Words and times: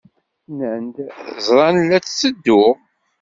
Nnan-d 0.49 0.95
ẓran 1.45 1.77
la 1.83 1.97
d-ttedduɣ. 1.99 2.75